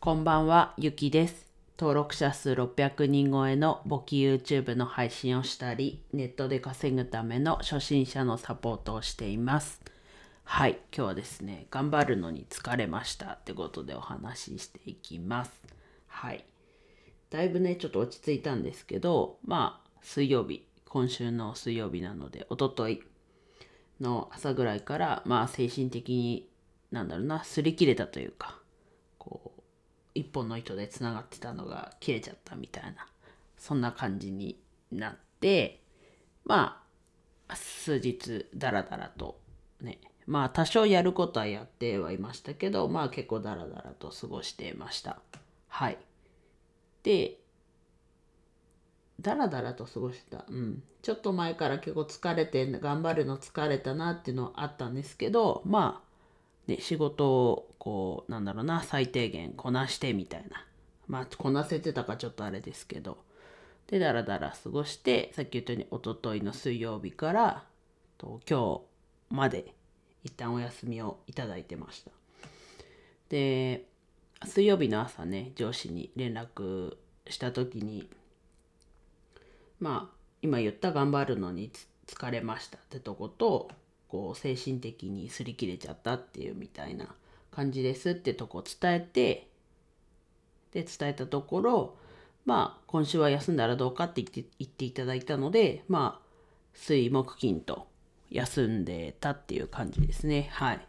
[0.00, 1.44] こんばんは、ゆきです。
[1.76, 9.80] 登録者数600人超えの簿記 YouTube の配信をしたり、ネットで稼ぐための初心者のサポートをしています。
[10.44, 15.60] はい、今日はですね、頑張るのに疲れましたってことでお話ししていきます。
[16.06, 16.44] はい。
[17.30, 23.02] だいぶね、ちょっと落ち着いたんですけど、まあ、水曜日、今週の水曜日なので、おととい
[24.00, 26.48] の朝ぐらいから、まあ、精神的に、
[26.92, 28.57] なんだろうな、擦り切れたというか、
[30.18, 33.06] 一本の糸でつながってたのが切れちゃったみたいな、
[33.56, 35.80] そんな感じになって、
[36.44, 36.82] ま
[37.48, 39.40] あ、数日ダラダラと
[39.80, 45.20] ね、まあ多少やることはやってはいましたけど、まあ結構ダラダラと過ごしていました。
[45.68, 45.98] はい。
[47.02, 47.38] で、
[49.20, 50.44] ダラダラと過ごしてた。
[50.48, 50.82] うん。
[51.02, 56.07] ちょっと前から結構疲れて、頑張るの疲れたなっていうのはあったんですけど、まあ、
[56.68, 60.64] ね、仕事をこう、なんだろうな、最低限こなしてみたいな。
[61.08, 63.18] まあ、こなせてたかちょっとあれですけど。
[63.88, 67.64] で、だらだら過ごして、さっき言ったように、おとといの水曜日から、
[68.18, 68.82] と今
[69.30, 69.74] 日まで、
[70.22, 72.10] 一旦お休みをいただいてました。
[73.30, 73.86] で、
[74.44, 76.96] 水曜日の朝ね、上司に連絡
[77.28, 78.10] した時に、
[79.80, 81.72] まあ、今言った頑張るのに
[82.06, 83.70] 疲れましたってとこと、
[84.08, 87.06] こう精神的に擦り切れちゃったっていうみたいな
[87.50, 89.48] 感じですってとこ伝えて
[90.72, 91.96] で伝えたところ
[92.44, 96.28] まあ今週は休んだらどうかって言って言っていただいたのでまあ
[96.74, 97.86] 水木金と
[98.30, 100.48] 休んでたっていう感じですね。
[100.52, 100.86] はい。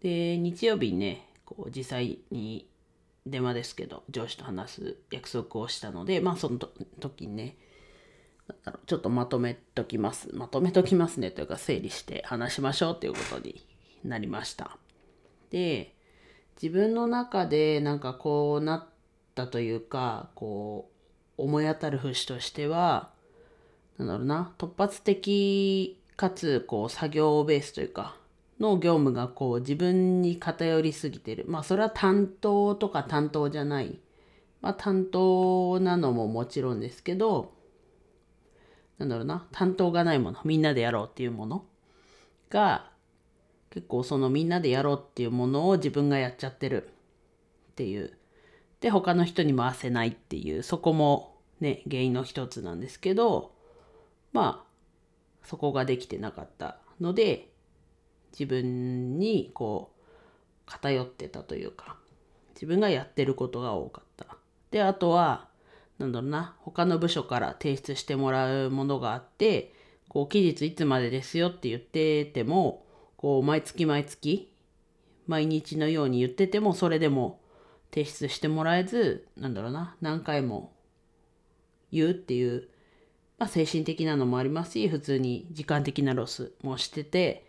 [0.00, 2.68] で日曜日にねこう実際に
[3.26, 6.58] 電話ですけど上司と話す約束をしたのでまあその
[7.00, 7.56] 時にね
[8.86, 10.34] ちょっとまとめときます。
[10.34, 13.66] まとめときますねというか整理して話しましょうということに
[14.04, 14.78] なりました。
[15.50, 15.94] で、
[16.60, 18.84] 自分の中でなんかこうなっ
[19.34, 20.88] たというか、こ
[21.38, 23.10] う思い当たる節としては、
[23.98, 28.16] なんだろうな、突発的かつこう作業ベースというか、
[28.60, 31.44] の業務がこう自分に偏りすぎてる。
[31.48, 33.98] まあそれは担当とか担当じゃない。
[34.62, 37.55] まあ担当なのももちろんですけど、
[38.98, 41.64] なんだろうな、担当がないもの、みんなでやろうっていうもの
[42.50, 42.90] が、
[43.70, 46.88] 結構そのみんなでやろうっていうものを自分がやっちゃってる
[47.72, 48.16] っていう。
[48.80, 53.52] で、他の人に回せないっていう、そこもね、原因の一つなんですけど、
[54.32, 57.50] まあ、そこができてなかったので、
[58.32, 59.96] 自分にこう、
[60.66, 61.96] 偏ってたというか、
[62.54, 64.36] 自分がやってることが多かった。
[64.70, 65.48] で、あとは、
[65.98, 69.72] なんだろうな、他の部署から提出してもらうものがあって、
[70.08, 72.84] こう、期日いつまでですよって言ってても、
[73.16, 74.52] こう、毎月毎月、
[75.26, 77.40] 毎日のように言ってても、それでも
[77.92, 80.72] 提出してもらえず、なんだろうな、何回も
[81.90, 82.68] 言うっていう、
[83.38, 87.44] まあ、精神的なのもありますし、普通に時間的なロスもしてて、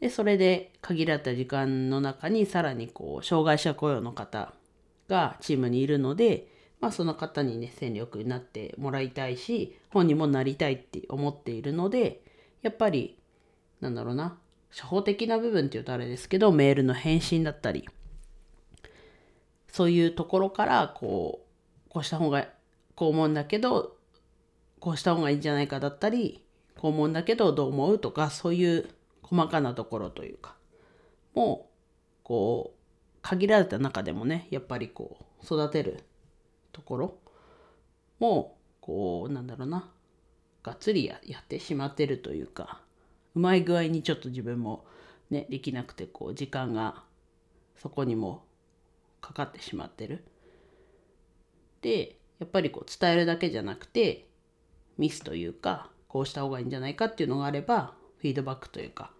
[0.00, 4.54] で、それで限られた時間の中にさらにこう、障害者雇用の方
[5.08, 12.22] がチームにいるので、まあその方にね、戦力になってもらいたいし、本人もなりたいって思っているので、
[12.62, 13.18] やっぱり、
[13.80, 14.38] なんだろうな、
[14.70, 17.88] 初歩的な部分って言うとあれですけど、メールの返信だったり、
[19.68, 21.40] そういうところから、こ
[21.88, 22.48] う、こうした方が、
[22.94, 23.96] こう思うんだけど、
[24.80, 26.44] こうした方がいいんじゃないかだったり、
[26.76, 28.88] こう思うんだけどどう思うとか、そういう
[29.22, 30.54] 細かなところというか、
[31.34, 31.74] もう、
[32.22, 32.78] こう、
[33.22, 36.04] 限られた中でもね、やっぱりこう、育てる
[36.72, 37.18] ところ
[38.18, 39.90] もこうなんだろうな
[40.62, 42.80] がっつりやってしまってるというか
[43.34, 44.84] うまい具合にちょっと自分も
[45.30, 47.02] ねできなくてこう時間が
[47.76, 48.44] そこにも
[49.20, 50.24] かかってしまってる。
[51.80, 54.26] でやっぱりこう伝えるだけじゃなくて
[54.96, 59.12] ミスというかこうした方がいいんじゃないかっていうのがあればフィードバックというか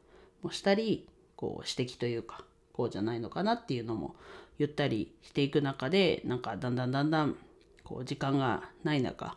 [0.43, 2.45] もしたりこう指摘というか
[2.79, 4.15] こうじゃないのかなっていうのも
[4.57, 7.35] 言ったりしていく中でなんかだんだんだんだん
[7.83, 9.37] こう時間がない中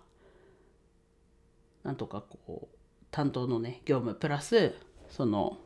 [1.83, 2.77] なんとかこう
[3.09, 4.75] 担当のね業務プラス
[5.09, 5.57] その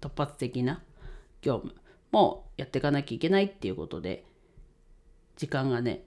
[0.00, 0.84] 突発的な
[1.42, 1.74] 業務
[2.12, 4.24] もやっていかなきゃいけないっていうことで
[5.36, 6.04] 時間がね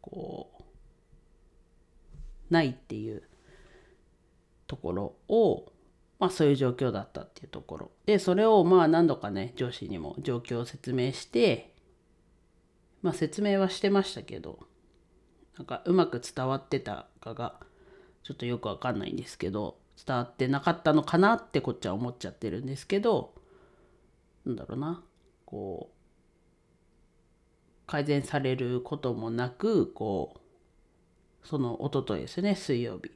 [0.00, 0.62] こう
[2.52, 3.22] ないっていう
[4.66, 5.72] ところを
[6.18, 7.90] まあそういう状況だったっていうところ。
[8.06, 11.74] でそれをまあ何度かね上司にも状況を説明して
[13.02, 14.58] まあ説明はしてましたけど
[15.58, 17.60] なんかうまく伝わってたかが
[18.22, 23.34] ちょっとよくわかんないんですけど伝わってなかったのかなってこっちは思っちゃってるんですけど
[24.44, 25.02] なんだろうな
[25.44, 25.96] こう
[27.86, 30.40] 改善されることもなくこう
[31.46, 33.10] その一昨日ですね水曜日。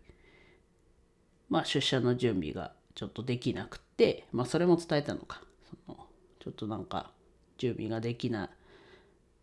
[1.48, 5.42] まあ出社の準備がちょっとできなくてまあそれも伝えたのか。
[5.68, 5.98] その
[6.40, 7.12] ちょっとなんか
[7.58, 8.48] 準備ができない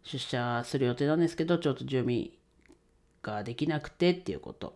[0.04, 2.32] 出社する予定なんですけどちょっと準備
[3.22, 4.76] ができなくてっていうこと。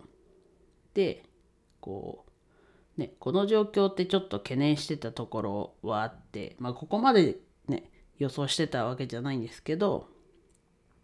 [0.93, 1.23] で
[1.79, 2.25] こ
[2.97, 7.37] うねこの状況ってちょっと懸念してたところはあってまあここまで
[7.67, 10.07] ね予想してたわけじゃないんですけど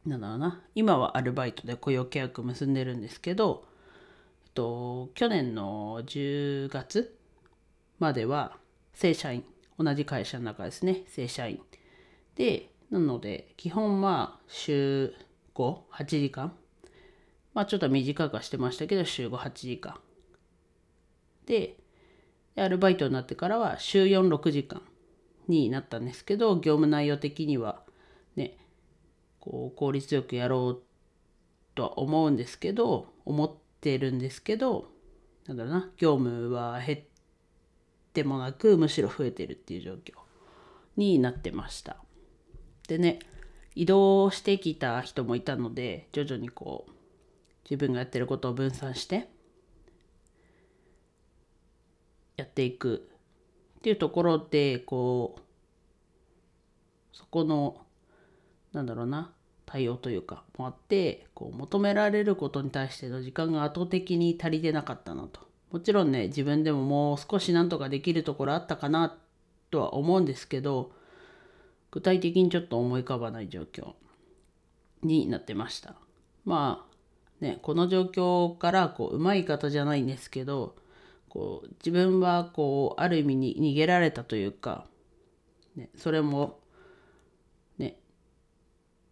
[0.05, 3.65] なんだろうな今はアルバイトで雇用契約結んでるんですけど、
[4.45, 7.16] えっと、去年の10月
[7.99, 8.57] までは
[8.93, 9.43] 正社員
[9.77, 11.03] 同じ会社の中ですね。
[11.07, 11.59] 正社員。
[12.35, 15.13] でなので基本まあ週
[15.55, 16.53] 58時間。
[17.53, 19.95] まあちょっと短くはしてましたけど週58時間。
[21.45, 21.77] で
[22.55, 24.81] アルバイトになってからは週46時間
[25.47, 27.83] になったんですけど業務内容的には
[28.35, 28.57] ね
[29.39, 30.81] こう効率よくやろう
[31.75, 33.51] とは思うんですけど思っ
[33.81, 34.87] てるんですけど
[35.47, 36.99] なんだろうな業務は減っ
[38.17, 40.13] てもなくむしろ増えてるっていう状況
[40.95, 41.97] になってました。
[42.87, 43.19] でね
[43.75, 46.91] 移動してきた人もいたので徐々にこう
[47.69, 49.29] 自分がやってることを分散して
[52.37, 53.07] やっていく
[53.77, 55.41] っていうところでこう
[57.15, 57.77] そこの
[58.73, 59.31] なんだろうな
[59.67, 65.46] 対応というかもあってこう求められることに対しての時間が圧倒的に足りてなかったなと。
[65.71, 69.17] もちろんね自分でももう少しなんとかできるところあったかな
[69.69, 70.91] とは思うんですけど
[71.91, 73.93] 具体的にちょっと思い浮かばない状況
[75.03, 75.95] になってました。
[76.45, 80.75] まあねこの状況からこううまい方じゃないんですけど
[81.29, 84.85] こう自分はこうある意味に逃げられたというか、
[85.75, 86.59] ね、それも
[87.77, 87.97] ね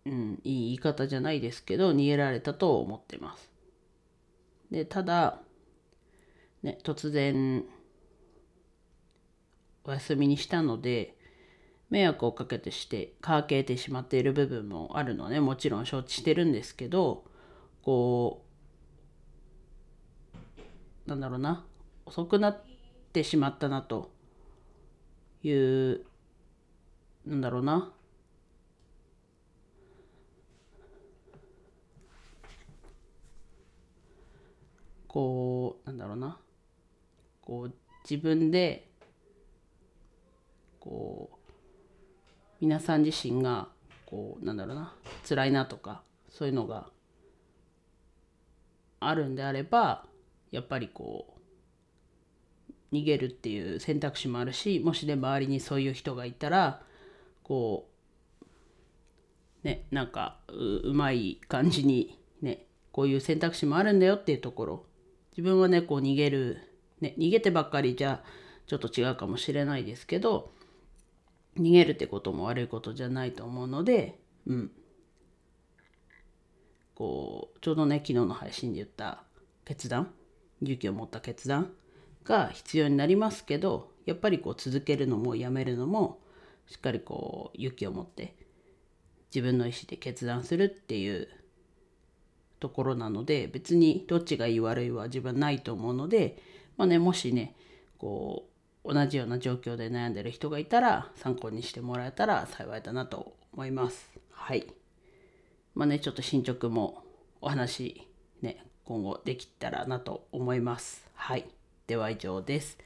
[0.05, 3.51] うんいい言い方じゃないですけど逃げられたと思ってます。
[4.71, 5.39] でただ
[6.65, 7.63] ね突然
[9.85, 11.15] お休みにしたので
[11.89, 17.23] 迷惑をかけてしてかけてしまっている部分もあるのでもちろん承知してるんですけど
[17.83, 18.43] こ
[21.07, 21.63] うなんだろうな。
[22.07, 22.63] 遅くなっ
[23.13, 24.11] てしまったなと
[25.43, 26.05] いう
[27.25, 27.91] なんだろうな。
[35.07, 36.39] こうなんだろうな。
[37.45, 37.73] こう
[38.09, 38.87] 自分で
[40.79, 41.37] こう
[42.59, 43.69] 皆さん自身が
[44.05, 44.93] こうなんだろうな
[45.27, 46.89] 辛いなとかそういうのが
[48.99, 50.05] あるんであれば
[50.51, 51.35] やっぱりこ
[52.91, 56.81] う逃げるっていう選択肢もあるしもしね周りにそういう人がいたら
[57.43, 57.87] こ
[59.63, 64.85] うねなんかうまい感じにねこういう選択肢もあるんだよっていうところ。
[65.37, 66.59] 自分はねこう逃げる、
[67.01, 68.23] ね、逃げてばっかりじゃ
[68.67, 70.51] ちょっと違うかもしれないですけど
[71.57, 74.71] 逃げるってことも悪いことじゃないと思うので、うん。
[76.95, 79.23] こう、ちょうどね、昨日の配信で言った
[79.63, 80.11] 決断、
[80.61, 81.71] 勇気を持った決断
[82.25, 86.19] が必要になりますけど、やっぱりこう続けるのもやめるのも、
[86.67, 88.35] しっかりこう勇気を持って
[89.33, 91.27] 自分の意思で決断するっていう
[92.59, 96.41] ところなので別にどっちがいい悪いは自分ないと思うので
[96.77, 97.55] まあねもしね
[97.97, 98.47] こ
[98.83, 104.09] う同じような状況で悩んでる人がいたら参考にしてもらえたら幸いだなと思います。
[104.31, 104.67] はい。
[105.73, 107.03] まあね、ちょっと進捗も
[107.41, 108.07] お話
[108.41, 111.05] ね、今後できたらなと思います。
[111.15, 111.45] はい。
[111.87, 112.77] では以上です。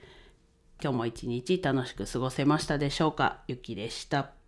[0.81, 3.41] 今日も一日楽しく過ごせましたでしょうか？
[3.47, 4.38] ゆきでした。